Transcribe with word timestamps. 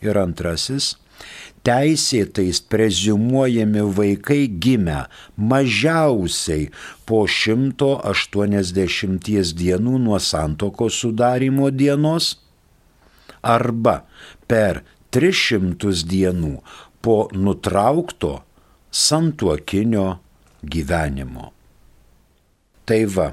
Ir 0.02 0.18
antrasis, 0.18 0.96
teisėtais 1.66 2.60
prezumuojami 2.70 3.82
vaikai 3.98 4.46
gimę 4.62 5.00
mažiausiai 5.36 6.70
po 7.08 7.26
180 7.26 9.54
dienų 9.62 9.98
nuo 10.04 10.18
santokos 10.22 10.94
sudarimo 11.02 11.70
dienos 11.74 12.24
arba 13.42 14.02
per 14.50 14.82
300 15.14 16.04
dienų 16.08 16.58
po 17.02 17.28
nutraukto 17.32 18.42
santuokinio 18.90 20.18
gyvenimo. 20.62 21.52
Tai 22.88 23.02
va, 23.12 23.32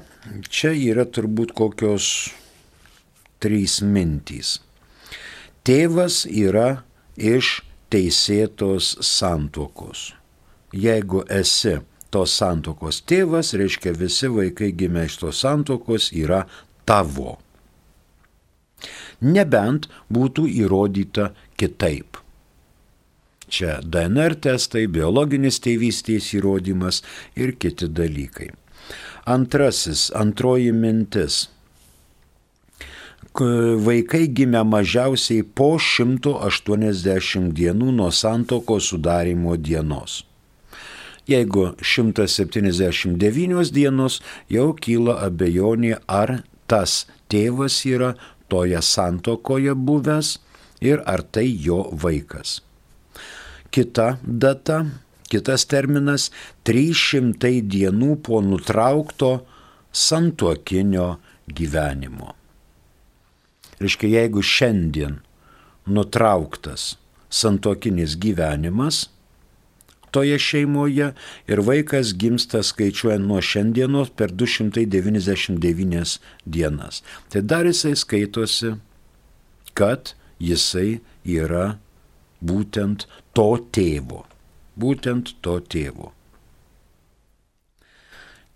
čia 0.52 0.74
yra 0.76 1.06
turbūt 1.08 1.54
kokios 1.56 2.08
trys 3.40 3.80
mintys. 3.80 4.58
Tėvas 5.66 6.24
yra 6.28 6.82
iš 7.16 7.62
teisėtos 7.90 8.96
santuokos. 9.00 10.12
Jeigu 10.76 11.22
esi 11.32 11.78
tos 12.12 12.34
santuokos 12.36 13.00
tėvas, 13.08 13.54
reiškia 13.56 13.94
visi 13.96 14.28
vaikai 14.30 14.70
gimę 14.76 15.06
iš 15.08 15.18
tos 15.22 15.40
santuokos 15.44 16.10
yra 16.12 16.44
tavo. 16.84 17.38
Nebent 19.24 19.88
būtų 20.12 20.44
įrodyta 20.60 21.30
kitaip. 21.56 22.20
Čia 23.48 23.78
DNR 23.82 24.34
testai, 24.42 24.86
biologinis 24.90 25.60
tėvystės 25.62 26.32
įrodymas 26.34 27.02
ir 27.38 27.54
kiti 27.54 27.86
dalykai. 27.86 28.50
Antrasis, 29.26 30.08
antroji 30.14 30.72
mintis. 30.74 31.46
Vaikai 33.36 34.24
gimė 34.32 34.62
mažiausiai 34.64 35.44
po 35.44 35.76
180 35.82 37.52
dienų 37.58 37.92
nuo 37.98 38.10
santoko 38.10 38.80
sudarimo 38.80 39.56
dienos. 39.60 40.24
Jeigu 41.28 41.72
179 41.82 43.72
dienos, 43.74 44.20
jau 44.48 44.70
kyla 44.72 45.18
abejonė, 45.26 45.98
ar 46.06 46.40
tas 46.66 47.04
tėvas 47.30 47.82
yra 47.86 48.14
toje 48.48 48.82
santokoje 48.82 49.74
buvęs 49.74 50.38
ir 50.80 51.02
ar 51.04 51.26
tai 51.26 51.50
jo 51.50 51.82
vaikas 51.92 52.60
kita 53.70 54.18
data, 54.22 54.84
kitas 55.28 55.66
terminas- 55.66 56.30
300 56.64 57.62
dienų 57.62 58.22
po 58.22 58.40
nutraukto 58.40 59.46
santuokinio 59.92 61.16
gyvenimo. 61.48 62.34
Reiškia, 63.80 64.08
jeigu 64.08 64.42
šiandien 64.42 65.20
nutrauktas 65.86 66.96
santuokinis 67.30 68.16
gyvenimas 68.16 69.08
toje 70.10 70.38
šeimoje 70.38 71.10
ir 71.48 71.60
vaikas 71.60 72.14
gimsta 72.16 72.62
skaičiuojant 72.64 73.26
nuo 73.28 73.40
šiandienos 73.44 74.14
per 74.16 74.32
299 74.32 76.18
dienas, 76.46 77.02
tai 77.28 77.42
dar 77.42 77.68
jisai 77.68 77.92
skaitosi, 77.96 78.74
kad 79.76 80.14
jisai 80.40 81.00
yra 81.24 81.76
būtent 82.40 83.06
to 83.32 83.56
tėvo. 83.72 84.24
Būtent 84.76 85.34
to 85.40 85.60
tėvo. 85.60 86.12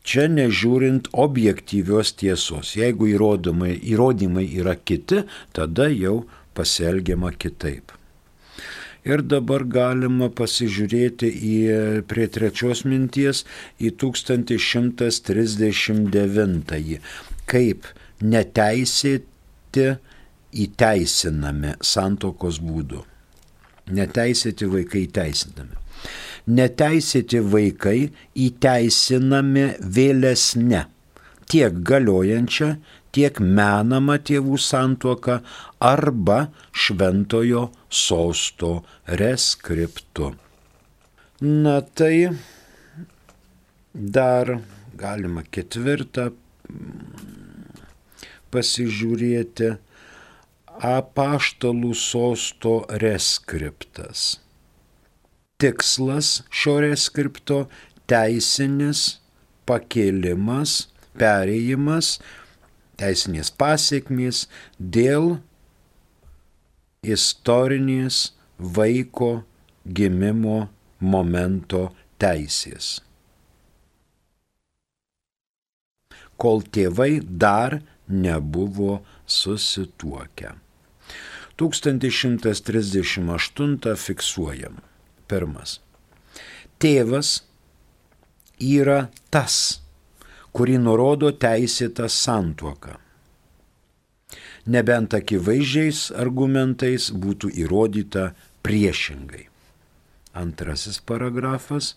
Čia 0.00 0.28
nežiūrint 0.32 1.08
objektyvios 1.12 2.12
tiesos. 2.16 2.76
Jeigu 2.76 3.06
įrodymai, 3.12 3.76
įrodymai 3.92 4.46
yra 4.58 4.76
kiti, 4.76 5.24
tada 5.52 5.88
jau 5.92 6.24
pasielgiama 6.56 7.32
kitaip. 7.36 7.92
Ir 9.04 9.22
dabar 9.24 9.64
galima 9.64 10.28
pasižiūrėti 10.28 11.26
į 11.30 12.02
prie 12.08 12.26
trečios 12.28 12.84
minties 12.84 13.44
į 13.80 13.90
1139, 14.02 17.00
kaip 17.48 17.86
neteisėti 18.20 19.98
įteisinami 20.66 21.74
santokos 21.80 22.58
būdu 22.60 23.09
neteisėti 23.96 24.68
vaikai 24.70 25.04
teisinami. 25.18 25.76
Neteisėti 26.50 27.42
vaikai 27.52 27.98
įteisinami 28.46 29.66
vėlesne 29.96 30.86
tiek 31.50 31.76
galiojančią, 31.86 32.70
tiek 33.14 33.40
menamą 33.42 34.16
tėvų 34.26 34.58
santuoką 34.62 35.40
arba 35.82 36.38
šventojo 36.70 37.66
sosto 37.90 38.72
reskriptu. 39.20 40.32
Na 41.40 41.80
tai 41.80 42.30
dar 43.92 44.58
galima 45.00 45.42
ketvirtą 45.50 46.30
pasižiūrėti 48.52 49.70
apaštalų 50.80 51.92
sosto 51.94 52.80
reskriptas. 53.02 54.40
Tikslas 55.60 56.40
šio 56.48 56.78
reskripto 56.80 57.66
teisinis 58.08 59.20
pakėlimas, 59.68 60.88
perėjimas, 61.20 62.14
teisinės 63.00 63.52
pasiekmės 63.60 64.46
dėl 64.96 65.36
istorinės 67.04 68.22
vaiko 68.56 69.30
gimimo 69.84 70.58
momento 71.00 71.90
teisės. 72.20 72.98
Kol 76.40 76.64
tėvai 76.72 77.20
dar 77.20 77.82
nebuvo 78.08 79.00
susituokę. 79.28 80.56
1138 81.60 83.96
fiksuojam. 83.96 84.80
Pirmas. 85.28 85.80
Tėvas 86.80 87.42
yra 88.60 89.08
tas, 89.30 89.80
kurį 90.56 90.78
nurodo 90.80 91.30
teisėta 91.36 92.08
santuoka. 92.08 92.98
Nebent 94.70 95.14
akivaizdžiais 95.16 96.10
argumentais 96.24 97.10
būtų 97.12 97.50
įrodyta 97.64 98.32
priešingai. 98.64 99.48
Antrasis 100.36 101.00
paragrafas. 101.00 101.96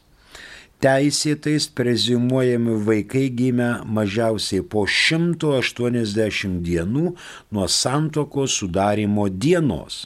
Teisėtais 0.84 1.70
prezimuojami 1.72 2.74
vaikai 2.84 3.30
gimę 3.32 3.70
mažiausiai 3.88 4.66
po 4.68 4.84
180 4.84 6.58
dienų 6.66 7.14
nuo 7.56 7.68
santokos 7.72 8.58
sudarimo 8.60 9.30
dienos 9.32 10.02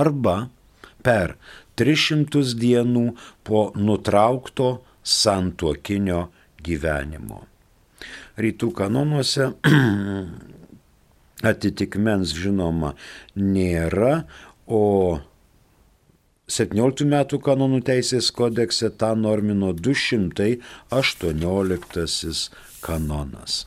arba 0.00 0.34
per 1.06 1.38
300 1.80 2.42
dienų 2.60 3.06
po 3.46 3.62
nutraukto 3.76 4.68
santokinio 5.00 6.26
gyvenimo. 6.60 7.46
Rytų 8.36 8.68
kanonuose 8.76 9.48
atitikmens 11.52 12.34
žinoma 12.36 12.92
nėra, 13.36 14.26
o 14.66 14.82
17 16.46 17.02
metų 17.10 17.40
kanonų 17.42 17.80
teisės 17.82 18.30
kodekse 18.30 18.94
tą 18.94 19.18
normino 19.18 19.74
218 19.74 20.62
kanonas. 22.86 23.66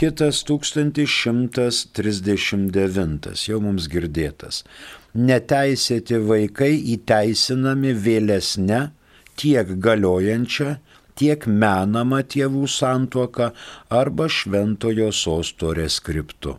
Kitas 0.00 0.40
1139, 0.48 3.44
jau 3.44 3.60
mums 3.60 3.92
girdėtas. 3.92 4.64
Neteisėti 5.12 6.16
vaikai 6.30 6.80
įteisinami 6.94 7.92
vėlesnė 7.92 8.96
tiek 9.36 9.76
galiojančia, 9.84 10.80
tiek 11.12 11.44
menama 11.44 12.24
tėvų 12.24 12.72
santuoka 12.72 13.52
arba 13.92 14.32
šventojo 14.32 15.12
sosto 15.12 15.76
reskriptu. 15.76 16.56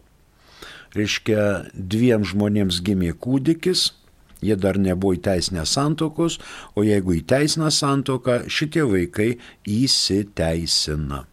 Reiškia, 0.93 1.73
dviem 1.73 2.21
žmonėms 2.21 2.85
gimė 2.85 3.17
kūdikis, 3.17 3.97
jie 4.45 4.57
dar 4.59 4.79
nebuvo 4.79 5.17
įteisinę 5.17 5.65
santokos, 5.69 6.39
o 6.75 6.83
jeigu 6.85 7.19
įteisina 7.19 7.71
santoką, 7.71 8.43
šitie 8.47 8.85
vaikai 8.87 9.29
įsiteisina. 9.69 11.23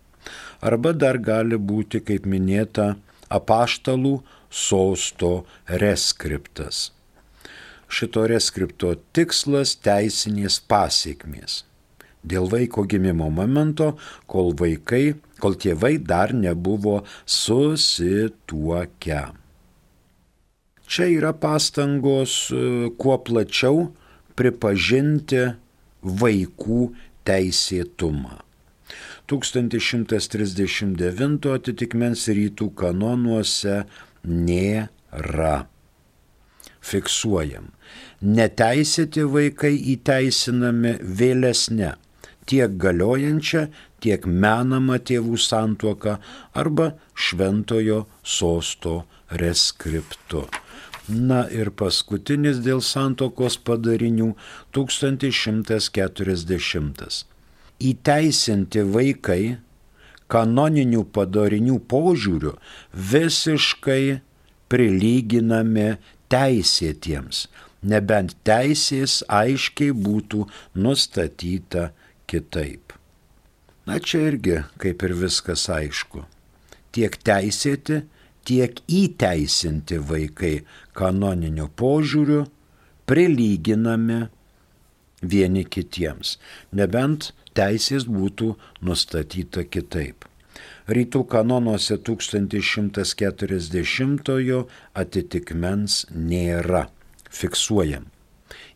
Arba 0.60 0.92
dar 0.92 1.18
gali 1.18 1.56
būti, 1.56 2.02
kaip 2.04 2.26
minėta, 2.28 2.94
apaštalų 3.32 4.20
sosto 4.50 5.44
reskriptas. 5.82 6.90
Šito 7.90 8.26
reskripto 8.30 8.94
tikslas 9.16 9.74
teisinės 9.82 10.60
pasiekmės. 10.70 11.64
Dėl 12.20 12.50
vaiko 12.52 12.84
gimimo 12.84 13.30
momento, 13.32 13.94
kol 14.28 14.52
vaikai, 14.60 15.14
kol 15.40 15.56
tėvai 15.56 15.96
dar 15.98 16.34
nebuvo 16.36 17.00
susituokę. 17.24 19.22
Čia 20.90 21.06
yra 21.06 21.31
pastangos 21.38 22.50
e, 22.50 22.90
kuo 22.98 23.14
plačiau 23.22 23.94
pripažinti 24.34 25.54
vaikų 26.02 26.90
teisėtumą. 27.28 28.40
1139 29.31 31.46
atitikmens 31.54 32.26
rytų 32.34 32.66
kanonuose 32.81 33.87
nėra. 34.26 35.70
Fiksuojam. 36.90 37.70
Neteisėti 38.26 39.22
vaikai 39.31 39.78
įteisinami 39.94 40.98
vėlesnė 41.20 41.94
tiek 42.50 42.75
galiojančią, 42.82 43.62
tiek 44.02 44.26
menamą 44.26 44.98
tėvų 45.06 45.38
santuoką 45.38 46.19
arba 46.58 46.98
šventojo 47.14 48.10
sosto 48.25 49.04
reskriptu. 49.42 50.42
Na 51.10 51.48
ir 51.50 51.72
paskutinis 51.74 52.60
dėl 52.62 52.78
santokos 52.86 53.58
padarinių 53.66 54.38
1140. 54.76 57.24
Įteisinti 57.80 58.84
vaikai 58.94 59.58
kanoninių 60.30 61.02
padarinių 61.16 61.80
požiūrių 61.90 62.52
visiškai 63.12 64.20
prilyginami 64.70 65.88
teisėtiems, 66.30 67.48
nebent 67.82 68.36
teisės 68.46 69.24
aiškiai 69.26 69.90
būtų 70.06 70.46
nustatyta 70.78 71.90
kitaip. 72.30 72.94
Na 73.88 73.98
čia 73.98 74.18
irgi 74.30 74.62
kaip 74.78 75.02
ir 75.02 75.12
viskas 75.18 75.66
aišku. 75.72 76.22
Tiek 76.94 77.16
teisėti, 77.26 78.04
tiek 78.47 78.80
įteisinti 78.88 79.99
vaikai 80.11 80.64
kanoniniu 80.97 81.68
požiūriu 81.76 82.47
prilyginami 83.11 84.20
vieni 85.23 85.64
kitiems, 85.64 86.38
nebent 86.73 87.32
teisės 87.54 88.04
būtų 88.09 88.56
nustatyta 88.87 89.64
kitaip. 89.66 90.25
Rytų 90.90 91.25
kanonuose 91.30 91.97
1140 92.02 94.66
atitikmens 95.02 96.06
nėra. 96.11 96.88
Fiksuojam. 97.30 98.04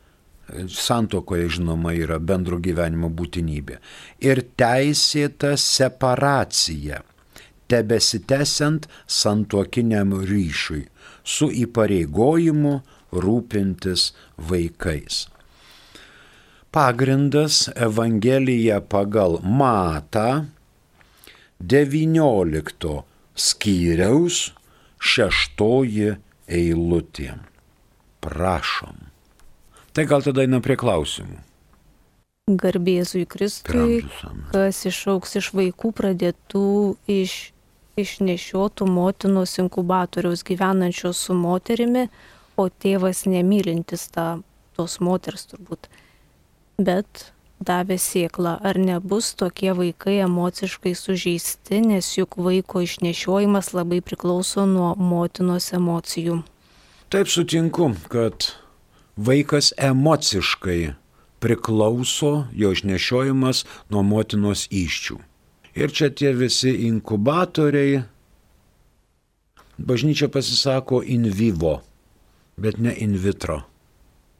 santokoje 0.72 1.50
žinoma 1.58 1.94
yra 1.98 2.20
bendro 2.24 2.60
gyvenimo 2.64 3.10
būtinybė 3.12 3.80
ir 4.24 4.44
teisėta 4.60 5.56
separacija, 5.60 7.02
tebesitęsiant 7.68 8.88
santuokiniam 9.12 10.16
ryšiui 10.24 10.86
su 11.28 11.50
įpareigojimu 11.66 12.78
rūpintis 13.12 14.12
vaikais 14.50 15.26
pagrindas 16.72 17.70
Evangelija 17.76 18.82
pagal 18.82 19.40
Matą 19.44 20.46
19 21.60 23.02
skyriaus 23.36 24.52
šeštoji 25.00 26.16
eilutė. 26.48 27.34
Prašom. 28.22 28.98
Tai 29.94 30.06
gal 30.06 30.26
tada 30.26 30.44
einam 30.46 30.62
prie 30.62 30.78
klausimų. 30.78 31.40
Garbėzui 32.48 33.26
Kristui, 33.28 34.04
kas 34.54 34.86
išauks 34.88 35.36
iš 35.42 35.52
vaikų 35.58 35.92
pradėtų 35.98 36.68
iš 37.12 37.34
išnešiotų 37.98 38.86
motinos 38.88 39.58
inkubatoriaus 39.60 40.46
gyvenančios 40.48 41.26
su 41.28 41.36
moterimi, 41.36 42.06
o 42.58 42.70
tėvas 42.70 43.26
nemylintis 43.30 44.08
tą, 44.14 44.28
tos 44.78 45.00
moters 45.04 45.48
turbūt 45.50 45.90
bet 46.78 47.32
davė 47.60 47.98
sėklą, 47.98 48.58
ar 48.62 48.78
nebus 48.78 49.34
tokie 49.38 49.74
vaikai 49.74 50.20
emociškai 50.26 50.94
sužeisti, 50.96 51.82
nes 51.82 52.10
juk 52.18 52.38
vaiko 52.38 52.84
išnešiojimas 52.86 53.74
labai 53.74 54.02
priklauso 54.06 54.66
nuo 54.70 54.94
motinos 54.96 55.74
emocijų. 55.74 56.44
Taip 57.10 57.30
sutinku, 57.32 57.94
kad 58.12 58.52
vaikas 59.18 59.74
emociškai 59.78 60.94
priklauso 61.40 62.46
jo 62.54 62.72
išnešiojimas 62.76 63.64
nuo 63.90 64.04
motinos 64.04 64.68
iščių. 64.70 65.18
Ir 65.78 65.94
čia 65.94 66.10
tie 66.10 66.34
visi 66.34 66.74
inkubatoriai, 66.88 68.02
bažnyčia 69.78 70.30
pasisako 70.34 71.04
in 71.06 71.30
vivo, 71.30 71.80
bet 72.58 72.82
ne 72.82 72.94
in 72.98 73.14
vitro. 73.18 73.62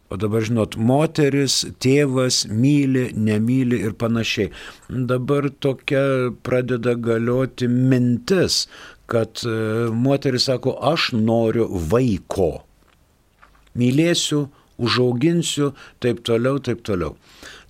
O 0.10 0.16
dabar 0.16 0.46
žinot, 0.48 0.78
moteris, 0.80 1.66
tėvas 1.84 2.46
myli, 2.48 3.10
nemyli 3.12 3.82
ir 3.84 3.96
panašiai. 4.00 4.54
Dabar 4.88 5.50
tokia 5.60 6.32
pradeda 6.48 6.94
galioti 6.96 7.68
mintis, 7.68 8.66
kad 9.12 9.44
e, 9.44 9.58
moteris 9.92 10.48
sako, 10.48 10.78
aš 10.94 11.12
noriu 11.12 11.68
vaiko. 11.92 12.64
Mylėsiu, 13.78 14.46
užauginsiu, 14.80 15.74
taip 16.00 16.24
toliau, 16.24 16.62
taip 16.64 16.88
toliau. 16.88 17.18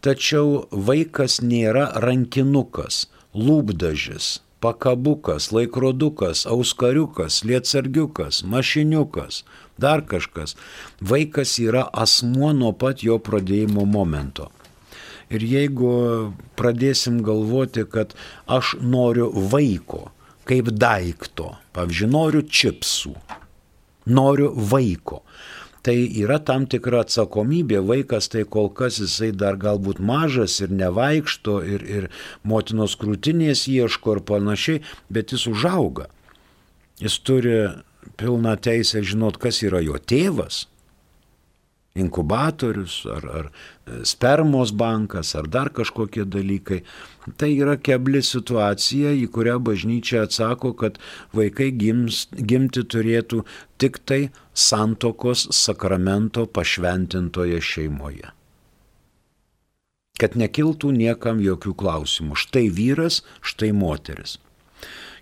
Tačiau 0.05 0.67
vaikas 0.71 1.39
nėra 1.41 1.89
rankinukas, 2.05 3.07
lūpdažis, 3.33 4.37
pakabukas, 4.61 5.49
laikrodukas, 5.55 6.45
auskariukas, 6.49 7.41
lietsargiukas, 7.49 8.43
mašiniukas, 8.45 9.41
dar 9.81 10.03
kažkas. 10.05 10.55
Vaikas 11.01 11.57
yra 11.63 11.87
asmuo 11.93 12.53
nuo 12.53 12.73
pat 12.73 13.03
jo 13.05 13.19
pradėjimo 13.21 13.85
momento. 13.85 14.51
Ir 15.29 15.43
jeigu 15.43 15.89
pradėsim 16.55 17.19
galvoti, 17.25 17.83
kad 17.83 18.13
aš 18.47 18.77
noriu 18.79 19.27
vaiko 19.51 20.07
kaip 20.47 20.71
daikto, 20.71 21.51
pavyzdžiui, 21.75 22.09
noriu 22.11 22.43
čipsų, 22.47 23.13
noriu 24.15 24.51
vaiko, 24.55 25.21
tai 25.83 25.95
yra 26.19 26.39
tam 26.43 26.65
tikra 26.71 27.03
atsakomybė, 27.05 27.81
vaikas 27.87 28.31
tai 28.31 28.45
kol 28.47 28.69
kas 28.75 28.99
jisai 29.01 29.31
dar 29.35 29.59
galbūt 29.59 29.99
mažas 30.03 30.57
ir 30.63 30.73
nevaikšto 30.75 31.57
ir, 31.63 31.83
ir 31.83 32.09
motinos 32.47 32.97
krūtinės 32.99 33.67
ieško 33.71 34.17
ir 34.17 34.23
panašiai, 34.27 34.83
bet 35.11 35.35
jis 35.35 35.47
užauga. 35.51 36.09
Jis 37.03 37.19
turi 37.27 37.57
pilną 38.17 38.55
teisę 38.61 39.03
žinot, 39.03 39.37
kas 39.41 39.61
yra 39.65 39.81
jo 39.83 39.99
tėvas, 39.99 40.65
inkubatorius 41.97 43.01
ar, 43.09 43.25
ar 43.39 43.45
e, 43.49 44.05
spermos 44.05 44.71
bankas 44.71 45.33
ar 45.35 45.47
dar 45.49 45.71
kažkokie 45.73 46.25
dalykai. 46.25 46.83
Tai 47.37 47.49
yra 47.51 47.75
kebli 47.81 48.21
situacija, 48.23 49.11
į 49.17 49.27
kurią 49.33 49.57
bažnyčia 49.67 50.23
atsako, 50.27 50.73
kad 50.79 50.99
vaikai 51.35 51.71
gims, 51.75 52.27
gimti 52.31 52.85
turėtų 52.85 53.43
tik 53.81 53.99
tai 54.05 54.21
santokos 54.53 55.47
sakramento 55.55 56.47
pašventintoje 56.47 57.61
šeimoje. 57.61 58.33
Kad 60.17 60.33
nekiltų 60.33 60.89
niekam 60.95 61.41
jokių 61.43 61.75
klausimų. 61.77 62.37
Štai 62.41 62.69
vyras, 62.73 63.21
štai 63.45 63.69
moteris. 63.75 64.39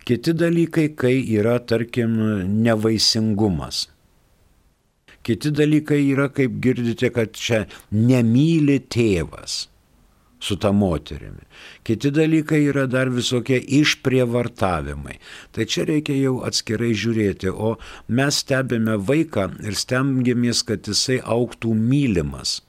Kiti 0.06 0.36
dalykai, 0.38 0.92
kai 0.94 1.16
yra, 1.34 1.58
tarkim, 1.66 2.12
nevaisingumas. 2.62 3.88
Kiti 5.26 5.50
dalykai 5.50 6.04
yra, 6.12 6.28
kaip 6.30 6.60
girdite, 6.62 7.10
kad 7.10 7.32
čia 7.34 7.64
nemyli 7.90 8.84
tėvas 8.86 9.64
su 10.46 10.60
ta 10.62 10.70
moterimi. 10.72 11.48
Kiti 11.82 12.12
dalykai 12.14 12.60
yra 12.70 12.84
dar 12.86 13.10
visokie 13.10 13.58
išprievartavimai. 13.80 15.18
Tai 15.58 15.66
čia 15.66 15.88
reikia 15.90 16.20
jau 16.20 16.36
atskirai 16.46 16.92
žiūrėti, 16.94 17.50
o 17.50 17.74
mes 18.06 18.44
stebime 18.44 19.00
vaiką 19.10 19.48
ir 19.66 19.74
stengiamės, 19.74 20.62
kad 20.70 20.86
jisai 20.86 21.18
auktų 21.38 21.74
mylimas, 21.74 22.60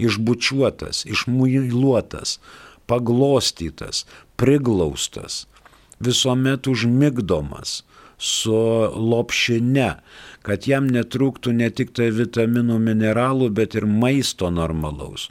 išbučiuotas, 0.00 1.04
išmuiluotas, 1.04 2.38
paglostytas, 2.88 4.06
priglaustas 4.40 5.42
visuomet 6.00 6.66
užmigdomas 6.66 7.82
su 8.18 8.54
lopšine, 9.10 9.92
kad 10.42 10.66
jam 10.66 10.88
netrūktų 10.90 11.52
ne 11.54 11.68
tik 11.70 11.92
tai 11.94 12.08
vitaminų, 12.14 12.78
mineralų, 12.82 13.50
bet 13.54 13.76
ir 13.78 13.86
maisto 13.86 14.50
normalaus. 14.50 15.28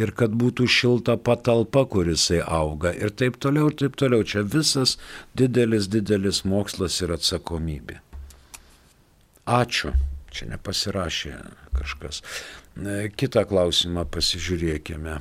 Ir 0.00 0.14
kad 0.16 0.32
būtų 0.32 0.68
šilta 0.70 1.18
patalpa, 1.20 1.84
kurisai 1.84 2.40
auga. 2.40 2.94
Ir 2.96 3.12
taip 3.12 3.36
toliau, 3.42 3.68
ir 3.68 3.76
taip 3.76 3.98
toliau. 4.00 4.24
Čia 4.24 4.44
visas 4.46 4.96
didelis, 5.36 5.90
didelis 5.92 6.44
mokslas 6.48 7.00
ir 7.04 7.12
atsakomybė. 7.18 7.98
Ačiū. 9.50 9.92
Čia 10.30 10.46
nepasirašė 10.52 11.34
kažkas. 11.74 12.22
Kitą 13.18 13.42
klausimą 13.50 14.06
pasižiūrėkime 14.14 15.18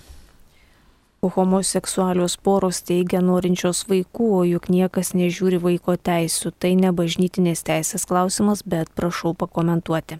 homoseksualios 1.21 2.37
poros 2.37 2.81
teigia 2.87 3.19
norinčios 3.21 3.83
vaikų, 3.89 4.27
o 4.39 4.43
juk 4.47 4.69
niekas 4.71 5.11
nežiūri 5.17 5.59
vaiko 5.59 5.97
teisų. 5.97 6.53
Tai 6.55 6.73
ne 6.79 6.93
bažnytinės 6.95 7.65
teisės 7.67 8.07
klausimas, 8.07 8.63
bet 8.63 8.91
prašau 8.95 9.33
pakomentuoti. 9.35 10.19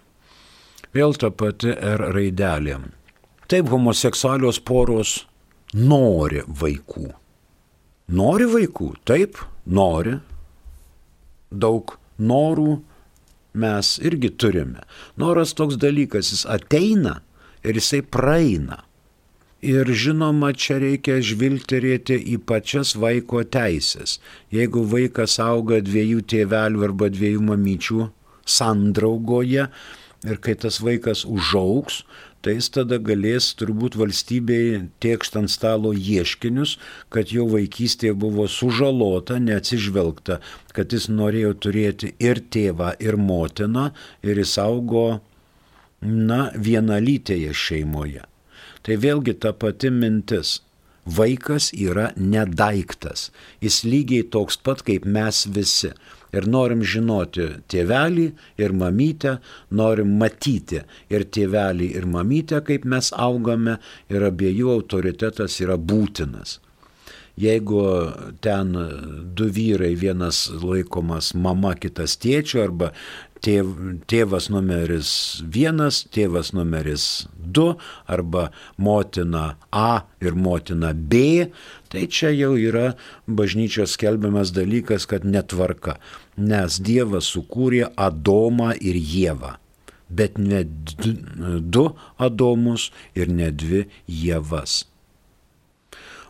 Vėl 0.92 1.14
ta 1.14 1.30
pati 1.30 1.72
R 1.72 2.10
raidelė. 2.12 2.80
Taip, 3.50 3.70
homoseksualios 3.70 4.60
poros 4.60 5.24
nori 5.74 6.44
vaikų. 6.46 7.08
Nori 8.10 8.46
vaikų, 8.50 8.92
taip, 9.06 9.38
nori. 9.66 10.18
Daug 11.50 11.96
norų 12.18 12.80
mes 13.54 13.96
irgi 14.02 14.30
turime. 14.34 14.84
Noras 15.18 15.54
toks 15.58 15.78
dalykas, 15.80 16.30
jis 16.34 16.44
ateina 16.46 17.20
ir 17.64 17.78
jisai 17.78 18.02
praeina. 18.02 18.84
Ir 19.60 19.90
žinoma, 19.92 20.54
čia 20.56 20.78
reikia 20.80 21.18
žvilgterėti 21.20 22.16
į 22.32 22.38
pačias 22.48 22.94
vaiko 22.96 23.42
teisės. 23.44 24.16
Jeigu 24.48 24.86
vaikas 24.88 25.36
auga 25.44 25.82
dviejų 25.84 26.22
tėvelių 26.32 26.86
arba 26.86 27.10
dviejų 27.12 27.42
mamyčių 27.44 28.06
sandraugoje 28.48 29.66
ir 30.24 30.40
kai 30.40 30.54
tas 30.62 30.80
vaikas 30.80 31.26
užauks, 31.28 32.00
tai 32.40 32.56
jis 32.56 32.70
tada 32.72 32.96
galės 33.04 33.50
turbūt 33.60 33.98
valstybei 34.00 34.80
tiekšt 35.04 35.36
ant 35.42 35.52
stalo 35.52 35.92
ieškinius, 35.92 36.78
kad 37.12 37.28
jo 37.28 37.44
vaikystėje 37.52 38.16
buvo 38.16 38.48
sužalota, 38.48 39.36
neatsižvelgta, 39.44 40.40
kad 40.72 40.96
jis 40.96 41.10
norėjo 41.12 41.52
turėti 41.66 42.14
ir 42.16 42.40
tėvą, 42.48 42.94
ir 42.96 43.20
motiną, 43.20 43.90
ir 44.24 44.40
jis 44.40 44.56
augo, 44.64 45.20
na, 46.00 46.46
vienalytėje 46.56 47.52
šeimoje. 47.52 48.24
Tai 48.82 48.96
vėlgi 48.96 49.36
ta 49.42 49.52
pati 49.52 49.90
mintis. 49.92 50.60
Vaikas 51.10 51.70
yra 51.72 52.10
nedaiktas. 52.16 53.30
Jis 53.64 53.82
lygiai 53.84 54.26
toks 54.34 54.58
pat 54.60 54.84
kaip 54.86 55.06
mes 55.08 55.46
visi 55.48 55.90
ir 56.36 56.46
norim 56.46 56.82
žinoti 56.86 57.46
tėvelį 57.72 58.26
ir 58.62 58.74
mamytę, 58.76 59.36
norim 59.74 60.16
matyti 60.20 60.84
ir 61.10 61.26
tėvelį 61.36 61.92
ir 61.98 62.06
mamytę, 62.06 62.60
kaip 62.66 62.84
mes 62.84 63.12
augame 63.16 63.78
ir 64.12 64.26
abiejų 64.30 64.74
autoritetas 64.76 65.60
yra 65.64 65.78
būtinas. 65.78 66.58
Jeigu 67.40 67.82
ten 68.44 68.74
du 69.34 69.46
vyrai, 69.48 69.94
vienas 69.96 70.44
laikomas 70.60 71.30
mama, 71.32 71.72
kitas 71.78 72.18
tėčiu, 72.20 72.60
arba 72.66 72.90
tėv, 73.44 73.70
tėvas 74.10 74.48
numeris 74.52 75.10
vienas, 75.42 76.02
tėvas 76.14 76.52
numeris 76.56 77.04
du, 77.36 77.74
arba 78.06 78.48
motina 78.76 79.56
A 79.72 80.02
ir 80.20 80.36
motina 80.36 80.92
B, 80.94 81.50
tai 81.92 82.06
čia 82.06 82.32
jau 82.34 82.52
yra 82.58 82.94
bažnyčios 83.26 83.96
skelbiamas 83.96 84.52
dalykas, 84.56 85.08
kad 85.10 85.24
netvarka, 85.24 85.96
nes 86.36 86.78
Dievas 86.80 87.32
sukūrė 87.34 87.90
Adomą 87.96 88.74
ir 88.76 88.98
Jėvą, 88.98 89.56
bet 90.08 90.38
ne 90.38 90.64
du 90.64 91.88
Adomus 92.18 92.90
ir 93.14 93.32
ne 93.32 93.50
dvi 93.50 93.86
Jėvas. 94.06 94.84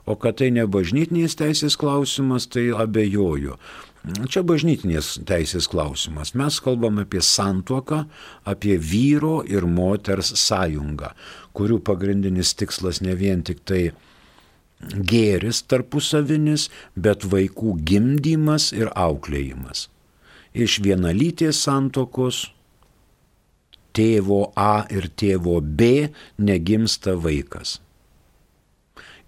O 0.08 0.16
kad 0.18 0.40
tai 0.40 0.48
ne 0.50 0.64
bažnytinės 0.66 1.36
teisės 1.38 1.76
klausimas, 1.78 2.48
tai 2.50 2.70
abejoju. 2.74 3.58
Čia 4.00 4.40
bažnytinės 4.48 5.18
teisės 5.28 5.66
klausimas. 5.68 6.32
Mes 6.32 6.56
kalbame 6.64 7.04
apie 7.04 7.20
santuoką, 7.20 8.06
apie 8.48 8.78
vyro 8.80 9.42
ir 9.44 9.66
moters 9.68 10.32
sąjungą, 10.40 11.10
kurių 11.52 11.82
pagrindinis 11.84 12.54
tikslas 12.56 13.02
ne 13.04 13.12
vien 13.18 13.44
tik 13.44 13.60
tai 13.68 13.90
gėris 14.80 15.60
tarpusavinis, 15.68 16.70
bet 16.96 17.26
vaikų 17.28 17.76
gimdymas 17.84 18.70
ir 18.72 18.88
auklėjimas. 18.96 19.90
Iš 20.56 20.80
vienalytės 20.80 21.60
santokos 21.66 22.46
tėvo 23.92 24.46
A 24.56 24.86
ir 24.88 25.10
tėvo 25.12 25.60
B 25.60 26.08
negimsta 26.40 27.18
vaikas. 27.20 27.78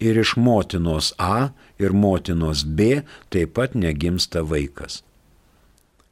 Ir 0.02 0.16
iš 0.18 0.34
motinos 0.40 1.12
A 1.20 1.52
ir 1.82 1.92
motinos 1.96 2.64
B 2.64 3.02
taip 3.32 3.54
pat 3.58 3.74
negimsta 3.78 4.42
vaikas. 4.46 5.02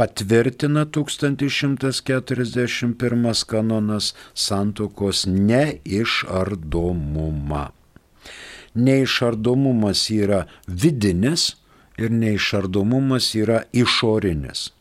Patvirtina 0.00 0.86
1141 0.88 3.44
kanonas 3.46 4.14
santuokos 4.32 5.26
neišardomumą. 5.28 7.68
Neišardomumas 8.74 10.10
yra 10.14 10.46
vidinis 10.66 11.56
ir 12.00 12.10
neišardomumas 12.10 13.34
yra 13.36 13.64
išorinis 13.76 14.79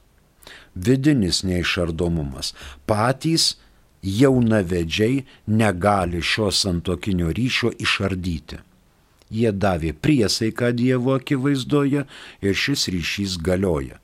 vidinis 0.85 1.43
neišardomumas. 1.43 2.53
Patys 2.85 3.55
jaunavedžiai 4.01 5.23
negali 5.47 6.21
šio 6.21 6.51
santokinio 6.51 7.31
ryšio 7.35 7.71
išardyti. 7.79 8.59
Jie 9.29 9.51
davė 9.51 9.93
priesaiką 9.93 10.71
Dievo 10.73 11.13
akivaizdoje 11.19 12.05
ir 12.41 12.55
šis 12.63 12.87
ryšys 12.89 13.37
galioja. 13.45 13.99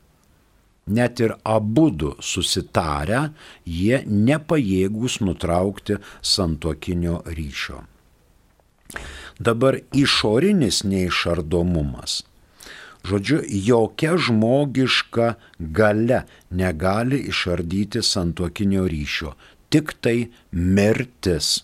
Net 0.85 1.19
ir 1.19 1.33
abudu 1.41 2.11
susitarę, 2.21 3.31
jie 3.65 4.03
nepajėgus 4.05 5.17
nutraukti 5.25 5.97
santokinio 6.21 7.23
ryšio. 7.25 7.81
Dabar 9.41 9.79
išorinis 9.97 10.83
neišardomumas 10.85 12.21
Žodžiu, 13.05 13.41
jokia 13.45 14.15
žmogiška 14.17 15.35
gale 15.59 16.23
negali 16.49 17.19
išardyti 17.29 18.01
santokinio 18.01 18.87
ryšio, 18.89 19.35
tik 19.69 19.93
tai 20.01 20.17
mirtis. 20.51 21.59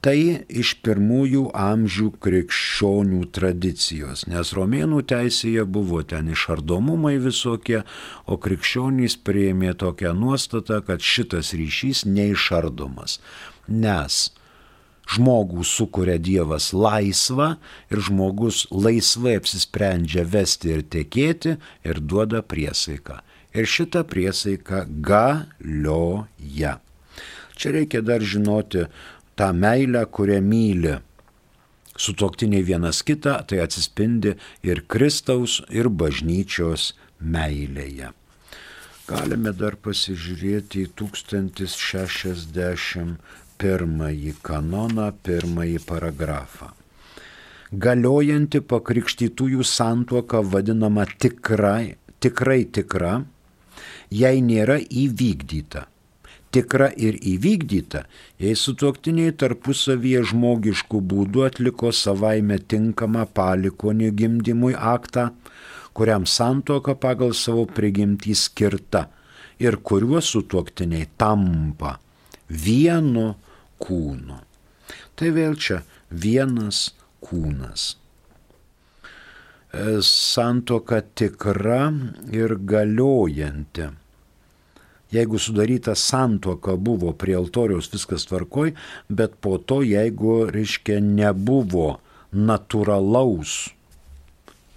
Tai 0.00 0.16
iš 0.48 0.70
pirmųjų 0.80 1.42
amžių 1.60 2.06
krikščionių 2.24 3.26
tradicijos, 3.36 4.22
nes 4.32 4.52
romėnų 4.56 5.02
teisėje 5.12 5.66
buvo 5.68 6.00
ten 6.12 6.30
išardomumai 6.32 7.18
visokie, 7.20 7.82
o 8.24 8.38
krikščionys 8.40 9.18
prieimė 9.26 9.74
tokią 9.82 10.14
nuostatą, 10.16 10.80
kad 10.86 11.04
šitas 11.04 11.52
ryšys 11.52 12.06
neišardomas. 12.08 13.18
Nes 13.68 14.30
žmogų 15.10 15.64
sukuria 15.66 16.18
Dievas 16.22 16.70
laisvą 16.76 17.56
ir 17.90 18.02
žmogus 18.06 18.66
laisvai 18.70 19.34
apsisprendžia 19.40 20.24
vesti 20.28 20.70
ir 20.76 20.82
tekėti 20.86 21.56
ir 21.86 22.00
duoda 22.00 22.42
priesaiką. 22.46 23.20
Ir 23.56 23.66
šita 23.66 24.04
priesaika 24.06 24.84
galioja. 24.86 26.78
Čia 27.58 27.68
reikia 27.74 28.00
dar 28.06 28.22
žinoti 28.22 28.86
tą 29.36 29.52
meilę, 29.52 30.06
kurią 30.06 30.40
myli 30.44 30.94
sutoktiniai 32.00 32.64
vienas 32.64 33.02
kitą, 33.04 33.44
tai 33.44 33.58
atsispindi 33.64 34.34
ir 34.64 34.84
Kristaus, 34.88 35.62
ir 35.68 35.88
bažnyčios 35.90 36.94
meilėje. 37.20 38.12
Galime 39.10 39.52
dar 39.58 39.74
pasižiūrėti 39.82 40.84
į 40.86 40.88
1060 41.02 43.18
pirmąjį 43.60 44.34
kanoną, 44.46 45.10
pirmąjį 45.26 45.80
paragrafą. 45.88 46.70
Galiojanti 47.70 48.60
pakrikštytųjų 48.72 49.62
santuoka 49.62 50.40
vadinama 50.52 51.04
tikrai, 51.22 51.94
tikrai 52.18 52.64
tikra, 52.66 53.20
jei 54.10 54.40
nėra 54.42 54.80
įvykdyta. 55.04 55.84
Tikra 56.50 56.88
ir 56.98 57.14
įvykdyta, 57.30 58.02
jei 58.42 58.56
sutuoktiniai 58.58 59.30
tarpusavyje 59.38 60.24
žmogiškų 60.32 61.02
būdų 61.12 61.44
atliko 61.46 61.92
savaime 61.94 62.58
tinkamą 62.58 63.28
palikonį 63.38 64.10
gimdymui 64.18 64.74
aktą, 64.74 65.28
kuriam 65.94 66.26
santuoka 66.26 66.96
pagal 66.98 67.36
savo 67.38 67.68
prigimtį 67.70 68.34
skirta 68.34 69.04
ir 69.62 69.78
kuriuo 69.78 70.18
sutuoktiniai 70.24 71.06
tampa 71.20 72.00
vienu 72.50 73.36
kūnu. 73.82 74.38
Tai 75.16 75.32
vėl 75.36 75.56
čia 75.60 75.82
vienas 76.10 76.90
kūnas. 77.24 77.94
E, 79.70 80.00
santoka 80.02 81.00
tikra 81.14 81.90
ir 82.34 82.56
galiojanti. 82.72 83.90
Jeigu 85.10 85.40
sudaryta 85.42 85.96
santuoka 85.98 86.76
buvo 86.78 87.12
prie 87.18 87.34
altoriaus 87.34 87.90
viskas 87.90 88.28
tvarkoj, 88.30 88.76
bet 89.08 89.34
po 89.42 89.56
to, 89.58 89.80
jeigu, 89.82 90.44
reiškia, 90.54 91.00
nebuvo 91.02 91.98
natūralaus 92.30 93.72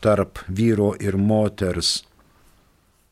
tarp 0.01 0.41
vyro 0.49 0.93
ir 0.99 1.15
moters 1.21 2.01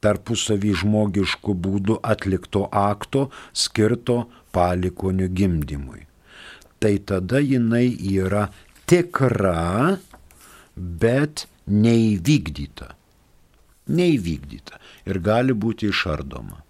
tarpusavį 0.01 0.73
žmogiškų 0.81 1.53
būdų 1.65 1.99
atlikto 2.13 2.65
akto 2.73 3.27
skirto 3.53 4.23
palikonių 4.55 5.29
gimdymui. 5.35 6.05
Tai 6.81 6.95
tada 7.05 7.41
jinai 7.43 7.93
yra 7.93 8.47
tikra, 8.89 9.97
bet 10.75 11.45
neįvykdyta. 11.69 12.91
Neįvykdyta 13.91 14.79
ir 15.09 15.19
gali 15.23 15.53
būti 15.53 15.89
išardoma. 15.91 16.61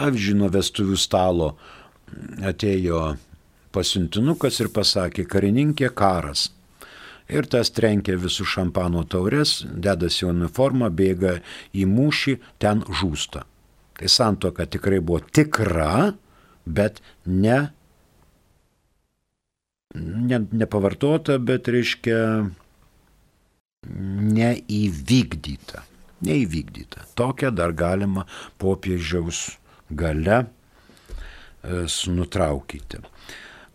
Pavyzdžiui, 0.00 0.38
nuo 0.38 0.48
vestuvių 0.52 0.96
stalo 0.98 1.50
atėjo 2.46 3.02
pasiuntinukas 3.74 4.60
ir 4.62 4.70
pasakė, 4.74 5.26
karininkė 5.28 5.90
karas. 5.94 6.48
Ir 7.30 7.46
tas 7.46 7.70
trenkia 7.70 8.16
visų 8.18 8.46
šampano 8.48 9.04
taurės, 9.06 9.60
dedasi 9.62 10.26
uniformą, 10.26 10.88
bėga 10.90 11.36
į 11.76 11.86
mūšį, 11.86 12.34
ten 12.58 12.82
žūsta. 12.88 13.44
Tai 14.00 14.08
santoka 14.10 14.66
tikrai 14.66 14.98
buvo 14.98 15.20
tikra, 15.30 16.10
bet 16.66 17.02
ne, 17.26 17.70
ne 19.94 20.46
nepavartota, 20.52 21.38
bet 21.38 21.68
reiškia 21.68 22.50
neįvykdyta. 24.38 25.82
Neįvykdyta. 26.26 27.00
Tokią 27.16 27.50
dar 27.56 27.72
galima 27.72 28.26
popiežiaus 28.60 29.56
gale 29.88 30.44
e, 30.44 30.46
nutraukyti. 32.12 33.00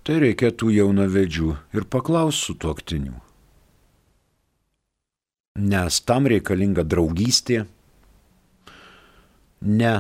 Tai 0.03 0.19
reikėtų 0.21 0.71
jaunavedžių 0.75 1.57
ir 1.79 1.85
paklaus 1.89 2.37
su 2.43 2.55
tuoktiniu. 2.59 3.15
Nes 5.57 6.01
tam 6.09 6.27
reikalinga 6.29 6.83
draugystė, 6.85 7.67
ne 9.63 9.95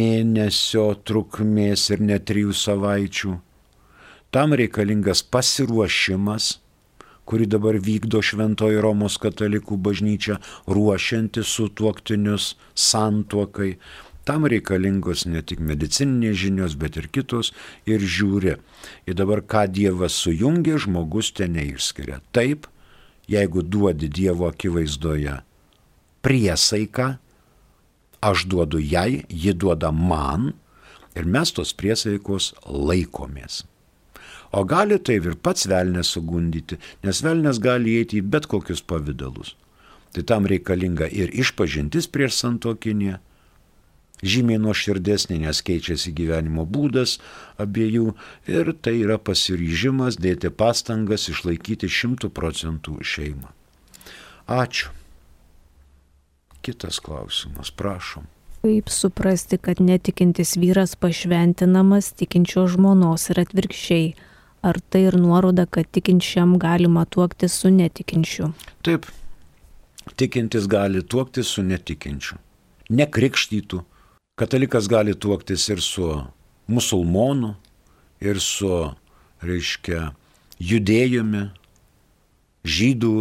mėnesio 0.00 0.94
trukmės 1.04 1.90
ir 1.90 2.00
ne 2.04 2.18
trijų 2.20 2.52
savaičių 2.54 3.38
Tam 4.30 4.52
reikalingas 4.54 5.24
pasiruošimas, 5.26 6.60
kurį 7.26 7.48
dabar 7.50 7.78
vykdo 7.82 8.20
Šventoji 8.22 8.78
Romos 8.82 9.16
katalikų 9.18 9.74
bažnyčia, 9.82 10.36
ruošianti 10.70 11.42
su 11.42 11.66
tuoktinius 11.74 12.52
santuokai. 12.78 13.72
Tam 14.22 14.46
reikalingos 14.46 15.24
ne 15.26 15.42
tik 15.42 15.58
medicininės 15.66 16.36
žinios, 16.38 16.76
bet 16.78 16.98
ir 17.00 17.08
kitos 17.10 17.50
ir 17.90 18.04
žiūri. 18.04 18.54
Ir 19.10 19.18
dabar 19.18 19.42
ką 19.42 19.64
Dievas 19.66 20.14
sujungia, 20.22 20.78
žmogus 20.78 21.32
ten 21.34 21.56
neišskiria. 21.58 22.20
Taip, 22.30 22.68
jeigu 23.26 23.66
duodi 23.66 24.06
Dievo 24.06 24.46
akivaizdoje 24.46 25.40
priesaiką, 26.22 27.08
aš 28.22 28.46
duodu 28.46 28.78
jai, 28.78 29.24
ji 29.26 29.58
duoda 29.58 29.90
man 29.90 30.52
ir 31.18 31.26
mes 31.26 31.50
tos 31.56 31.74
priesaikos 31.74 32.52
laikomės. 32.62 33.64
O 34.52 34.64
gali 34.66 34.98
taip 34.98 35.26
ir 35.30 35.36
pats 35.38 35.68
velnės 35.70 36.10
sugundyti, 36.16 36.80
nes 37.06 37.22
velnės 37.22 37.60
gali 37.62 37.96
įeiti 37.98 38.18
į 38.18 38.26
bet 38.34 38.48
kokius 38.50 38.82
pavydalus. 38.82 39.54
Tai 40.10 40.24
tam 40.26 40.46
reikalinga 40.50 41.06
ir 41.06 41.30
išpažintis 41.30 42.08
prieš 42.10 42.34
santokinį, 42.40 43.12
žymiai 44.26 44.58
nuoširdesnė, 44.60 45.38
nes 45.46 45.62
keičiasi 45.64 46.12
gyvenimo 46.16 46.66
būdas 46.66 47.18
abiejų 47.62 48.14
ir 48.50 48.72
tai 48.82 48.98
yra 49.04 49.20
pasiryžimas 49.22 50.18
dėti 50.20 50.50
pastangas 50.50 51.28
išlaikyti 51.30 51.88
šimtų 51.88 52.32
procentų 52.34 52.98
šeimą. 53.06 53.54
Ačiū. 54.50 54.90
Kitas 56.60 56.98
klausimas, 57.00 57.70
prašom. 57.70 58.26
Kaip 58.60 58.90
suprasti, 58.92 59.56
kad 59.56 59.78
netikintis 59.80 60.58
vyras 60.60 60.92
pašventinamas 61.00 62.10
tikinčio 62.18 62.66
žmonos 62.68 63.30
ir 63.32 63.40
atvirkščiai? 63.46 64.10
Ar 64.62 64.76
tai 64.90 65.06
ir 65.08 65.16
nuoroda, 65.16 65.64
kad 65.66 65.88
tikinčiam 65.88 66.58
galima 66.60 67.06
tuokti 67.08 67.48
su 67.48 67.70
netikinčiu? 67.72 68.50
Taip, 68.84 69.06
tikintis 70.20 70.66
gali 70.68 71.00
tuokti 71.02 71.44
su 71.44 71.64
netikinčiu. 71.64 72.36
Nekrikštytų. 72.90 73.80
Katalikas 74.40 74.88
gali 74.88 75.14
tuoktis 75.16 75.68
ir 75.72 75.80
su 75.80 76.10
musulmonu, 76.68 77.54
ir 78.20 78.40
su, 78.40 78.72
reiškia, 79.44 80.10
judėjumi, 80.60 81.46
žydų, 82.64 83.14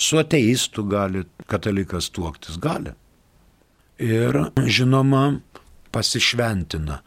su 0.00 0.20
ateistu 0.20 0.84
gali 0.88 1.24
katalikas 1.50 2.08
tuoktis, 2.12 2.56
gali. 2.60 2.94
Ir, 4.00 4.40
žinoma, 4.64 5.40
pasišventina. 5.92 7.00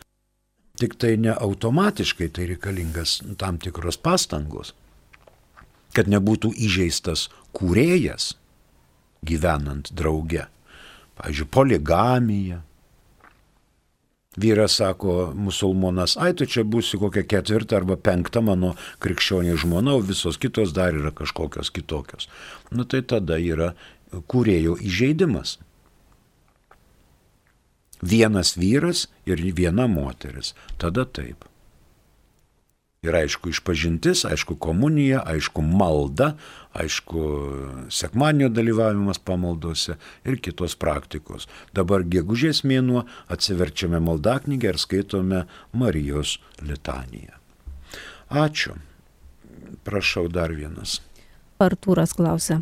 Tik 0.79 0.95
tai 0.95 1.17
ne 1.19 1.33
automatiškai 1.35 2.29
tai 2.31 2.47
reikalingas 2.53 3.19
tam 3.39 3.57
tikros 3.59 3.99
pastangos, 3.99 4.71
kad 5.95 6.07
nebūtų 6.07 6.53
įžeistas 6.55 7.27
kūrėjas 7.57 8.33
gyvenant 9.25 9.91
drauge. 9.91 10.47
Pavyzdžiui, 11.19 11.49
poligamija. 11.51 12.63
Vyras 14.39 14.77
sako, 14.79 15.33
musulmonas, 15.35 16.13
ai 16.15 16.31
tu 16.37 16.45
čia 16.47 16.63
būsi 16.63 16.99
kokia 17.01 17.25
ketvirta 17.27 17.75
arba 17.79 17.97
penkta 17.99 18.39
mano 18.45 18.75
krikščionė 19.03 19.57
žmona, 19.59 19.97
o 19.97 20.05
visos 20.05 20.37
kitos 20.39 20.71
dar 20.71 20.95
yra 20.95 21.11
kažkokios 21.11 21.73
kitokios. 21.75 22.29
Nu 22.71 22.85
tai 22.87 23.01
tada 23.03 23.35
yra 23.41 23.73
kūrėjo 24.13 24.77
įžeidimas. 24.79 25.57
Vienas 28.01 28.55
vyras 28.57 29.07
ir 29.25 29.41
viena 29.55 29.87
moteris. 29.87 30.53
Tada 30.77 31.05
taip. 31.05 31.45
Ir 32.99 33.15
aišku, 33.15 33.53
išpažintis, 33.53 34.25
aišku, 34.27 34.57
komunija, 34.59 35.21
aišku, 35.23 35.63
malda, 35.63 36.33
aišku, 36.75 37.21
sekmanio 37.95 38.49
dalyvavimas 38.51 39.21
pamaldose 39.23 39.95
ir 40.27 40.35
kitos 40.43 40.75
praktikos. 40.75 41.47
Dabar 41.71 42.03
gegužės 42.03 42.65
mėnuo 42.67 43.05
atsiverčiame 43.31 44.03
maldaknygę 44.03 44.73
ir 44.73 44.81
skaitome 44.83 45.45
Marijos 45.71 46.41
litaniją. 46.59 47.39
Ačiū. 48.29 48.75
Prašau 49.87 50.27
dar 50.27 50.51
vienas. 50.51 50.99
Artūras 51.63 52.11
klausia. 52.19 52.59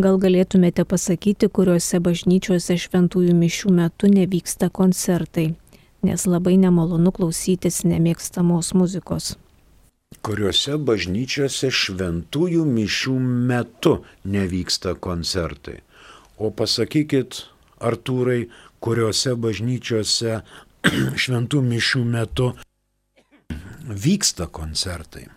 Gal 0.00 0.16
galėtumėte 0.22 0.86
pasakyti, 0.88 1.50
kuriuose 1.52 2.00
bažnyčiose 2.00 2.78
šventųjų 2.80 3.34
mišių 3.36 3.74
metu 3.76 4.08
nevyksta 4.08 4.70
koncertai, 4.72 5.50
nes 6.06 6.26
labai 6.26 6.56
nemalonu 6.62 7.12
klausytis 7.12 7.82
nemėgstamos 7.84 8.72
muzikos 8.80 9.34
kuriuose 10.26 10.74
bažnyčiose 10.86 11.68
šventųjų 11.80 12.64
mišių 12.66 13.12
metu 13.50 13.92
nevyksta 14.26 14.96
koncertai. 15.06 15.78
O 16.36 16.50
pasakykit, 16.50 17.44
Artūrai, 17.80 18.50
kuriuose 18.84 19.36
bažnyčiose 19.40 20.40
šventų 21.22 21.62
mišių 21.68 22.02
metu 22.16 22.50
vyksta 23.88 24.50
koncertai. 24.50 25.28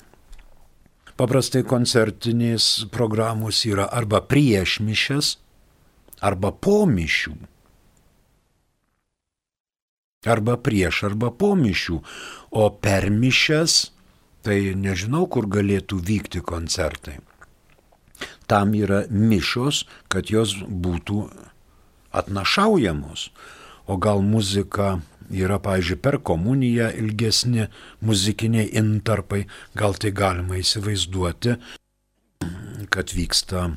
Paprastai 1.13 1.61
koncertinės 1.61 2.87
programos 2.93 3.59
yra 3.69 3.85
arba 3.85 4.23
prieš 4.25 4.79
mišes, 4.81 5.35
arba 6.25 6.49
po 6.49 6.87
mišių. 6.89 7.35
Arba 10.25 10.55
prieš, 10.57 11.03
arba 11.11 11.29
po 11.29 11.51
mišių. 11.59 11.99
O 12.57 12.65
per 12.81 13.11
mišes 13.13 13.91
tai 14.43 14.73
nežinau, 14.73 15.27
kur 15.29 15.45
galėtų 15.51 15.99
vykti 16.01 16.41
koncertai. 16.41 17.19
Tam 18.49 18.73
yra 18.73 19.03
mišos, 19.09 19.83
kad 20.09 20.33
jos 20.33 20.55
būtų 20.65 21.27
atnašaujamos. 22.09 23.29
O 23.85 23.99
gal 24.01 24.23
muzika 24.25 24.97
yra, 25.33 25.59
pavyzdžiui, 25.63 25.99
per 26.03 26.19
komuniją 26.25 26.89
ilgesni 26.99 27.67
muzikiniai 28.05 28.69
intarpai, 28.79 29.43
gal 29.77 29.97
tai 29.99 30.13
galima 30.15 30.59
įsivaizduoti, 30.59 31.57
kad 32.93 33.13
vyksta 33.15 33.67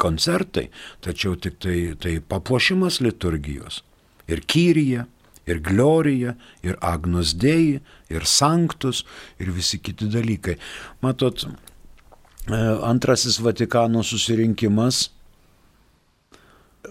koncertai, 0.00 0.68
tačiau 1.04 1.36
tik 1.38 1.58
tai, 1.62 1.78
tai 2.00 2.18
papuošimas 2.18 3.00
liturgijos. 3.04 3.82
Ir 4.30 4.42
kyryje, 4.48 5.04
ir 5.46 5.60
Glorija, 5.60 6.34
ir 6.64 6.78
Agnus 6.80 7.34
Dei, 7.36 7.80
ir 8.10 8.26
Sanktus, 8.26 9.04
ir 9.38 9.52
visi 9.54 9.78
kiti 9.78 10.08
dalykai. 10.10 10.56
Matot, 11.04 11.46
e, 12.48 12.60
antrasis 12.88 13.38
Vatikano 13.44 14.02
susirinkimas 14.02 15.08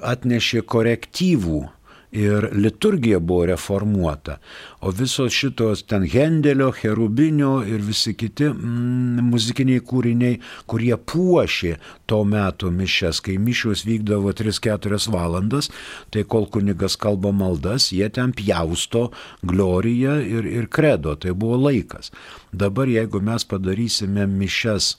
atnešė 0.04 0.64
korektyvų 0.70 1.64
ir 2.14 2.50
liturgija 2.54 3.20
buvo 3.20 3.46
reformuota, 3.50 4.38
o 4.82 4.92
visos 4.92 5.34
šitos 5.34 5.84
ten 5.90 6.06
Hendelio, 6.10 6.72
Cherubinio 6.72 7.64
ir 7.66 7.82
visi 7.82 8.14
kiti 8.14 8.50
mm, 8.52 9.30
muzikiniai 9.34 9.82
kūriniai, 9.82 10.40
kurie 10.70 10.94
puošė 10.98 11.76
to 12.06 12.22
meto 12.30 12.70
mišes, 12.72 13.22
kai 13.26 13.40
mišios 13.42 13.86
vykdavo 13.88 14.34
3-4 14.38 15.10
valandas, 15.14 15.72
tai 16.14 16.26
kol 16.30 16.46
kunigas 16.54 16.98
kalba 17.02 17.34
maldas, 17.34 17.90
jie 17.96 18.10
ten 18.14 18.34
pjausto 18.38 19.08
gloriją 19.42 20.20
ir, 20.22 20.50
ir 20.62 20.70
kredo, 20.70 21.16
tai 21.18 21.34
buvo 21.34 21.58
laikas. 21.66 22.14
Dabar 22.54 22.92
jeigu 22.92 23.24
mes 23.26 23.48
padarysime 23.50 24.28
mišes 24.30 24.98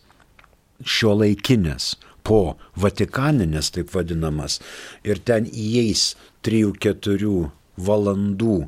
šio 0.83 1.15
laikinės, 1.21 1.95
po 2.25 2.57
Vatikaninės 2.81 3.71
taip 3.77 3.93
vadinamas 3.95 4.61
ir 5.05 5.21
ten 5.29 5.47
įeis 5.51 6.15
3-4 6.47 7.35
valandų 7.89 8.59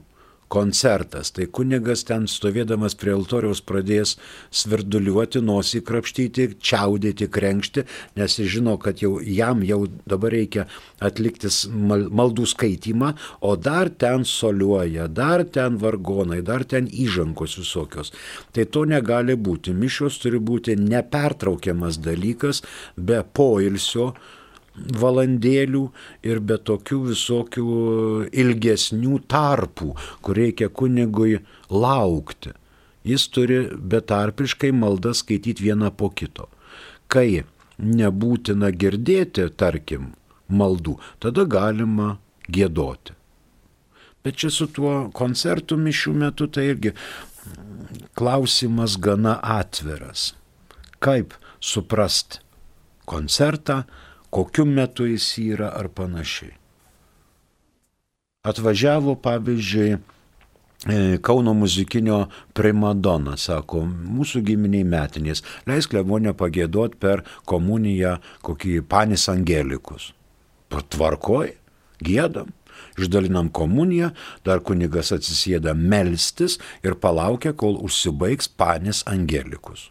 koncertas, 0.48 1.32
tai 1.34 1.48
kunigas 1.50 2.04
ten 2.06 2.26
stovėdamas 2.30 2.94
prie 2.98 3.12
altoriaus 3.16 3.62
pradės 3.66 4.14
svirduliuoti, 4.54 5.42
nosį 5.42 5.82
krapštyti, 5.86 6.48
čiaudėti, 6.62 7.28
krenkšti, 7.32 7.86
nes 8.18 8.38
jis 8.38 8.52
žino, 8.58 8.76
kad 8.82 9.02
jau 9.02 9.16
jam 9.20 9.64
jau 9.66 9.82
dabar 10.06 10.36
reikia 10.36 10.66
atlikti 11.02 11.50
maldų 11.66 12.46
skaitimą, 12.52 13.12
o 13.40 13.56
dar 13.56 13.90
ten 13.90 14.24
soliuoja, 14.28 15.08
dar 15.08 15.44
ten 15.44 15.80
vargonai, 15.82 16.42
dar 16.46 16.64
ten 16.64 16.86
įžankos 16.86 17.58
visokios. 17.60 18.14
Tai 18.54 18.68
to 18.70 18.86
negali 18.88 19.34
būti. 19.36 19.74
Mišios 19.74 20.20
turi 20.22 20.38
būti 20.38 20.78
nepertraukiamas 20.78 21.98
dalykas 22.02 22.62
be 22.96 23.22
poilsio 23.34 24.12
valandėlių 24.76 25.82
ir 26.26 26.40
be 26.44 26.58
tokių 26.58 27.00
visokių 27.10 27.66
ilgesnių 28.32 29.20
tarpų, 29.30 29.90
kur 30.22 30.38
reikia 30.38 30.68
kunigui 30.68 31.40
laukti. 31.70 32.52
Jis 33.06 33.28
turi 33.30 33.60
betarpiškai 33.70 34.72
maldą 34.74 35.14
skaityti 35.14 35.68
vieną 35.68 35.92
po 35.94 36.10
kito. 36.10 36.48
Kai 37.06 37.44
nebūtina 37.78 38.72
girdėti, 38.74 39.46
tarkim, 39.54 40.10
maldų, 40.48 40.96
tada 41.22 41.46
galima 41.46 42.16
gėdoti. 42.50 43.14
Bet 44.26 44.40
čia 44.42 44.50
su 44.50 44.66
tuo 44.66 45.06
koncertų 45.14 45.78
mišių 45.78 46.12
metu 46.18 46.48
tai 46.50 46.72
irgi 46.72 46.96
klausimas 48.18 48.96
gana 48.98 49.36
atviras. 49.38 50.32
Kaip 50.98 51.36
suprasti 51.62 52.42
koncertą, 53.06 53.84
kokiu 54.30 54.66
metu 54.66 55.06
jis 55.06 55.26
yra 55.42 55.72
ar 55.76 55.88
panašiai. 55.88 56.54
Atvažiavo, 58.46 59.16
pavyzdžiui, 59.18 59.96
e, 60.86 61.18
Kauno 61.22 61.54
muzikinio 61.54 62.26
primadona, 62.54 63.34
sako, 63.36 63.82
mūsų 63.86 64.44
giminiai 64.46 64.86
metinės, 64.86 65.42
leisk 65.66 65.96
levonę 65.96 66.34
pagėdot 66.38 66.94
per 67.02 67.24
komuniją 67.44 68.20
kokį 68.46 68.84
panis 68.86 69.26
angelikus. 69.32 70.12
Patvarkoj, 70.70 71.56
gėdam, 72.06 72.52
išdalinam 72.98 73.50
komuniją, 73.50 74.12
dar 74.46 74.62
kunigas 74.62 75.10
atsisėda 75.16 75.74
melstis 75.74 76.60
ir 76.86 76.94
palaukia, 77.02 77.50
kol 77.52 77.80
užsibaigs 77.82 78.46
panis 78.48 79.02
angelikus. 79.10 79.90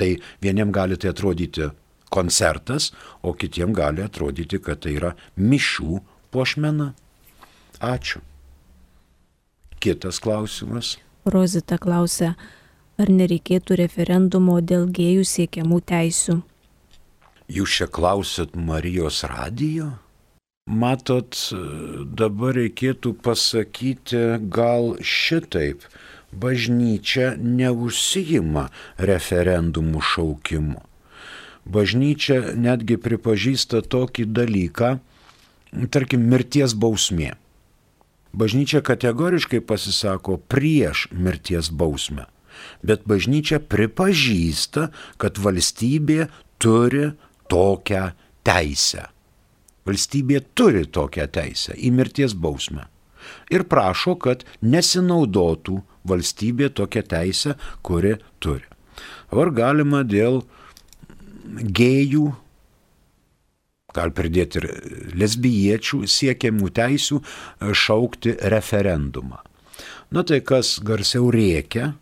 Tai 0.00 0.14
vieniem 0.42 0.72
gali 0.74 0.96
tai 0.96 1.12
atrodyti 1.12 1.68
koncertas, 2.14 2.92
o 3.22 3.34
kitiem 3.34 3.74
gali 3.74 4.04
atrodyti, 4.04 4.60
kad 4.62 4.84
tai 4.84 4.94
yra 4.98 5.14
mišių 5.36 5.98
pošmena. 6.34 6.92
Ačiū. 7.82 8.22
Kitas 9.82 10.20
klausimas. 10.22 10.96
Rozita 11.24 11.78
klausia, 11.80 12.34
ar 13.00 13.10
nereikėtų 13.10 13.78
referendumo 13.80 14.60
dėl 14.60 14.86
gėjų 14.94 15.26
siekiamų 15.28 15.80
teisių? 15.90 16.38
Jūs 17.52 17.76
čia 17.78 17.88
klausit 17.92 18.54
Marijos 18.56 19.24
radijo? 19.28 19.90
Matot, 20.64 21.36
dabar 22.16 22.56
reikėtų 22.56 23.12
pasakyti 23.20 24.22
gal 24.48 24.94
šitaip. 25.04 25.84
Bažnyčia 26.32 27.34
neužsijima 27.36 28.64
referendumų 28.98 30.00
šaukimu 30.14 30.80
bažnyčia 31.64 32.54
netgi 32.56 32.98
pripažįsta 33.00 33.82
tokį 33.88 34.28
dalyką, 34.36 34.98
tarkim, 35.90 36.28
mirties 36.30 36.76
bausmė. 36.76 37.34
Bažnyčia 38.34 38.82
kategoriškai 38.82 39.60
pasisako 39.62 40.40
prieš 40.50 41.06
mirties 41.14 41.70
bausmę, 41.70 42.26
bet 42.82 43.06
bažnyčia 43.06 43.60
pripažįsta, 43.62 44.88
kad 45.22 45.38
valstybė 45.38 46.26
turi 46.58 47.12
tokią 47.50 48.08
teisę. 48.46 49.06
Valstybė 49.86 50.40
turi 50.56 50.86
tokią 50.88 51.28
teisę 51.30 51.76
į 51.76 51.92
mirties 51.94 52.34
bausmę. 52.34 52.88
Ir 53.52 53.64
prašo, 53.68 54.16
kad 54.20 54.42
nesinaudotų 54.60 55.78
valstybė 56.08 56.70
tokią 56.76 57.04
teisę, 57.08 57.54
kuri 57.86 58.16
turi. 58.42 58.66
Ar 59.32 59.50
galima 59.54 60.02
dėl 60.04 60.42
gėjų, 61.60 62.26
gal 63.94 64.10
pridėti 64.14 64.60
ir 64.60 64.68
lesbiečių 65.14 66.04
siekiamų 66.10 66.70
teisių 66.74 67.20
šaukti 67.84 68.36
referendumą. 68.54 69.42
Na 70.14 70.22
tai 70.26 70.40
kas 70.46 70.78
garsiau 70.84 71.30
rėkia, 71.34 71.94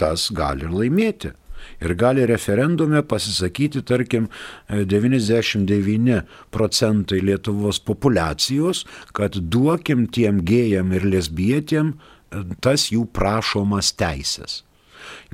tas 0.00 0.28
gali 0.34 0.68
ir 0.68 0.74
laimėti. 0.74 1.34
Ir 1.82 1.94
gali 1.98 2.24
referendume 2.26 3.02
pasisakyti, 3.02 3.82
tarkim, 3.86 4.28
99 4.70 6.22
procentai 6.54 7.18
Lietuvos 7.22 7.80
populacijos, 7.82 8.84
kad 9.12 9.36
duokim 9.36 10.06
tiem 10.06 10.40
gėjam 10.46 10.94
ir 10.94 11.04
lesbietėm 11.06 11.92
e, 11.92 12.44
tas 12.64 12.88
jų 12.94 13.04
prašomas 13.14 13.92
teisės. 13.98 14.62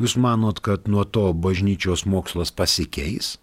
Jūs 0.00 0.16
manot, 0.20 0.60
kad 0.64 0.88
nuo 0.90 1.04
to 1.04 1.30
bažnyčios 1.32 2.04
mokslas 2.08 2.52
pasikeis? 2.52 3.37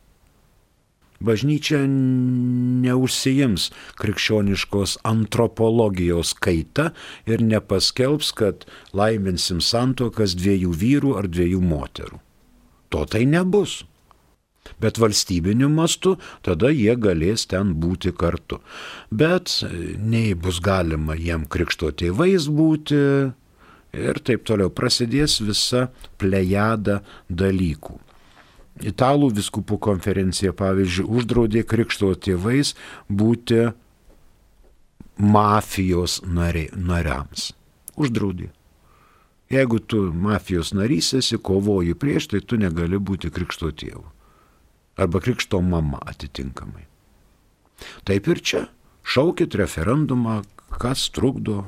Bažnyčia 1.22 1.84
neužsijims 1.88 3.70
krikščioniškos 4.02 4.98
antropologijos 5.06 6.34
kaita 6.42 6.90
ir 7.30 7.44
nepaskelbs, 7.46 8.32
kad 8.34 8.66
laiminsim 8.98 9.62
santokas 9.62 10.34
dviejų 10.40 10.74
vyrų 10.84 11.16
ar 11.22 11.30
dviejų 11.30 11.62
moterų. 11.62 12.20
To 12.92 13.06
tai 13.08 13.24
nebus. 13.30 13.84
Bet 14.82 14.98
valstybiniu 15.02 15.70
mastu 15.74 16.16
tada 16.46 16.70
jie 16.74 16.94
galės 16.98 17.48
ten 17.50 17.74
būti 17.82 18.14
kartu. 18.14 18.60
Bet 19.10 19.62
nei 19.98 20.34
bus 20.34 20.60
galima 20.62 21.18
jiem 21.18 21.48
krikšto 21.50 21.92
tėvais 21.98 22.50
būti 22.50 23.02
ir 23.98 24.22
taip 24.26 24.46
toliau 24.48 24.72
prasidės 24.74 25.40
visa 25.42 25.88
plejada 26.22 27.02
dalykų. 27.30 27.98
Italų 28.80 29.30
viskupų 29.36 29.78
konferencija, 29.84 30.54
pavyzdžiui, 30.56 31.06
uždraudė 31.12 31.66
krikšto 31.68 32.14
tėvais 32.16 32.74
būti 33.10 33.68
mafijos 35.22 36.22
nariai, 36.26 36.72
nariams. 36.74 37.52
Uždraudė. 38.00 38.50
Jeigu 39.52 39.82
tu 39.84 40.06
mafijos 40.16 40.72
narys 40.72 41.12
esi, 41.20 41.38
kovoji 41.38 41.94
prieš, 42.00 42.30
tai 42.32 42.40
tu 42.40 42.58
negali 42.58 42.98
būti 42.98 43.30
krikšto 43.34 43.74
tėvu. 43.76 44.06
Arba 44.96 45.20
krikšto 45.20 45.60
mama 45.62 46.00
atitinkamai. 46.08 46.88
Taip 48.08 48.30
ir 48.32 48.40
čia. 48.40 48.64
Šaukit 49.04 49.56
referendumą, 49.60 50.42
kas 50.80 51.10
trukdo 51.12 51.66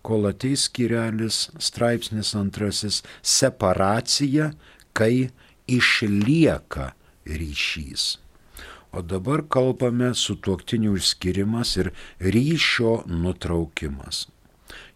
Kol 0.00 0.28
ateis 0.30 0.62
skirelis, 0.70 1.50
straipsnis 1.60 2.32
antrasis- 2.38 3.02
separacija, 3.36 4.52
kai 4.96 5.28
išlieka 5.68 6.94
ryšys. 7.26 8.16
O 8.92 9.02
dabar 9.02 9.42
kalbame 9.48 10.14
su 10.14 10.36
tuoktiniu 10.36 10.96
išskirimas 10.96 11.76
ir 11.76 11.92
ryšio 12.20 13.02
nutraukimas. 13.06 14.26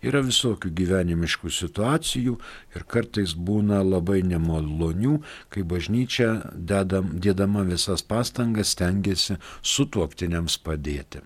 Yra 0.01 0.23
visokių 0.25 0.71
gyvenimiškų 0.73 1.51
situacijų 1.53 2.37
ir 2.77 2.85
kartais 2.89 3.35
būna 3.37 3.83
labai 3.85 4.23
nemalonių, 4.25 5.19
kai 5.53 5.65
bažnyčia 5.69 6.31
dedam, 6.55 7.13
dėdama 7.21 7.67
visas 7.69 8.01
pastangas 8.01 8.73
stengiasi 8.77 9.37
su 9.61 9.85
tuoktiniams 9.85 10.57
padėti. 10.65 11.21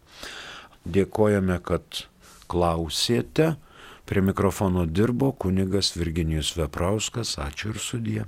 Dėkojame, 0.84 1.60
kad 1.62 2.04
klausėte. 2.50 3.54
Prie 4.04 4.20
mikrofono 4.20 4.84
dirbo 4.84 5.30
kunigas 5.32 5.94
Virginijus 5.96 6.52
Veprauskas. 6.58 7.38
Ačiū 7.40 7.72
ir 7.72 7.80
sudie. 7.80 8.24